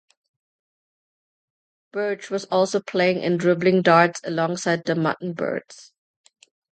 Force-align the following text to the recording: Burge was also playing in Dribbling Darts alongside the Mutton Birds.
Burge 1.91 2.31
was 2.31 2.45
also 2.45 2.79
playing 2.81 3.21
in 3.21 3.37
Dribbling 3.37 3.83
Darts 3.83 4.19
alongside 4.23 4.83
the 4.85 4.95
Mutton 4.95 5.33
Birds. 5.33 5.93